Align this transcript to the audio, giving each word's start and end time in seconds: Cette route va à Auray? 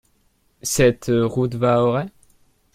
Cette 0.63 1.11
route 1.13 1.53
va 1.53 1.75
à 1.75 1.81
Auray? 1.83 2.07